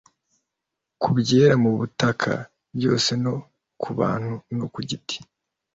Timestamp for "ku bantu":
3.81-4.33